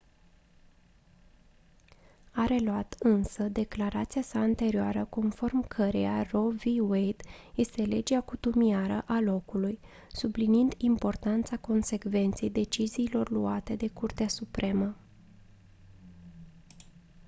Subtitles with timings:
[2.31, 6.61] a reluat însă declarația sa anterioară conform căreia roe v.
[6.89, 7.23] wade
[7.55, 9.79] este «legea cutumiară a locului»
[10.11, 14.95] subliniind importanța consecvenței deciziilor luate de curtea supremă.